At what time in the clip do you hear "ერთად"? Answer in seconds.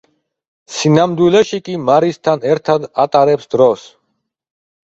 2.55-2.89